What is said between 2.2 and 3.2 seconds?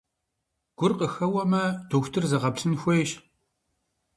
зэгъэплъын хуейщ.